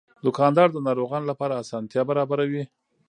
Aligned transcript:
دوکاندار 0.25 0.67
د 0.71 0.77
ناروغانو 0.87 1.29
لپاره 1.31 1.59
اسانتیا 1.63 2.01
برابروي. 2.09 2.63